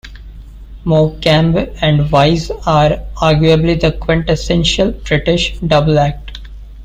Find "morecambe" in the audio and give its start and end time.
0.83-1.75